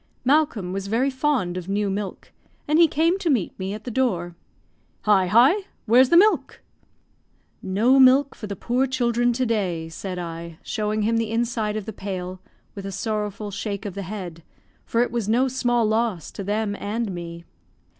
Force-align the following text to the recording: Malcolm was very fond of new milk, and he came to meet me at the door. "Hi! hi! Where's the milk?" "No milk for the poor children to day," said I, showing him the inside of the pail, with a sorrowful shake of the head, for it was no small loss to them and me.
Malcolm 0.25 0.73
was 0.73 0.87
very 0.87 1.11
fond 1.11 1.57
of 1.57 1.69
new 1.69 1.87
milk, 1.87 2.31
and 2.67 2.79
he 2.79 2.87
came 2.87 3.19
to 3.19 3.29
meet 3.29 3.53
me 3.59 3.71
at 3.71 3.83
the 3.83 3.91
door. 3.91 4.33
"Hi! 5.03 5.27
hi! 5.27 5.53
Where's 5.85 6.09
the 6.09 6.17
milk?" 6.17 6.63
"No 7.61 7.99
milk 7.99 8.33
for 8.33 8.47
the 8.47 8.55
poor 8.55 8.87
children 8.87 9.31
to 9.33 9.45
day," 9.45 9.89
said 9.89 10.17
I, 10.17 10.57
showing 10.63 11.03
him 11.03 11.17
the 11.17 11.29
inside 11.29 11.75
of 11.77 11.85
the 11.85 11.93
pail, 11.93 12.39
with 12.73 12.87
a 12.87 12.91
sorrowful 12.91 13.51
shake 13.51 13.85
of 13.85 13.93
the 13.93 14.01
head, 14.01 14.41
for 14.87 15.03
it 15.03 15.11
was 15.11 15.29
no 15.29 15.47
small 15.47 15.85
loss 15.85 16.31
to 16.31 16.43
them 16.43 16.75
and 16.79 17.13
me. 17.13 17.45